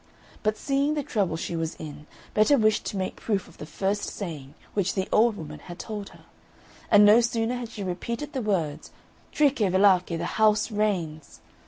[0.41, 4.05] But seeing the trouble she was in, Betta wished to make proof of the first
[4.09, 6.25] saying which the old woman had told her;
[6.89, 8.91] and no sooner had she repeated the words,
[9.31, 11.39] "Tricche varlacche, the house rains!"